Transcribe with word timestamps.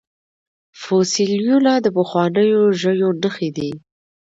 فوسیلیونه 0.81 1.71
د 1.79 1.87
پخوانیو 1.97 2.61
ژویو 2.79 3.09
نښې 3.21 3.49
دي 3.57 3.71